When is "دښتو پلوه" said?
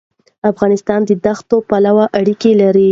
1.25-2.05